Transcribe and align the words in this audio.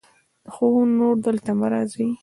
خو 0.53 0.67
نور 0.97 1.15
دلته 1.25 1.51
مه 1.59 1.67
راځئ. 1.71 2.09